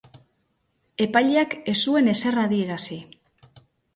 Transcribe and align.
Epaileak 1.05 1.53
ez 1.73 1.77
zuen 1.91 2.11
ezer 2.15 2.39
adierazi. 2.47 2.97